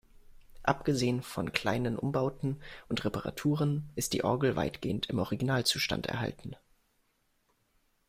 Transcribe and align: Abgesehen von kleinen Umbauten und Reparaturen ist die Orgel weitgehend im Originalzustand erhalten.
Abgesehen 0.63 1.21
von 1.21 1.51
kleinen 1.51 1.95
Umbauten 1.99 2.59
und 2.89 3.05
Reparaturen 3.05 3.87
ist 3.93 4.13
die 4.13 4.23
Orgel 4.23 4.55
weitgehend 4.55 5.05
im 5.11 5.19
Originalzustand 5.19 6.07
erhalten. 6.07 6.55